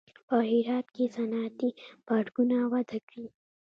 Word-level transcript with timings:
په 0.27 0.35
هرات 0.51 0.87
کې 0.95 1.05
صنعتي 1.15 1.69
پارکونه 2.07 2.57
وده 2.71 2.99
کړې 3.07 3.25